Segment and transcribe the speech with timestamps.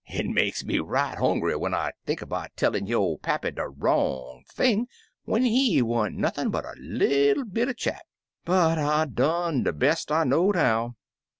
[0.11, 4.87] It makes me right hongry when I think 'bout tellin' yo' pappy de wrong thing
[5.25, 8.01] when he wa'n't nothin' but a little bit er chap.
[8.43, 10.95] But I done de best I know'd how."